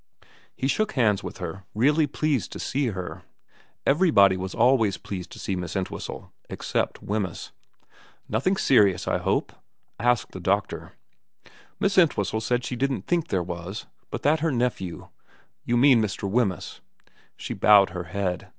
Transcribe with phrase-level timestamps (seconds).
[0.55, 3.21] He shook hands with her, really pleased to see her.
[3.85, 7.51] Everybody was always pleased to see Miss Entwhistle, except Wemyss.
[7.51, 7.91] VERA
[8.25, 9.53] 319 * Nothing serious, I hope?'
[9.99, 10.93] asked the doctor.
[11.79, 15.09] Miss Entwhistle said she didn't think there was, but that her nephew'
[15.67, 16.27] You mean Mr.
[16.27, 16.79] Wemyss?'
[17.37, 18.47] She bowed her head.